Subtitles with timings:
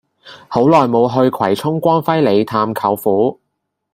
[0.47, 3.39] 好耐無去葵涌光輝里探舅父